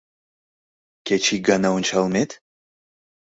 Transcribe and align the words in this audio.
Кеч 1.07 1.23
ик 1.35 1.41
гана 1.49 1.69
ончалмет? 1.77 2.31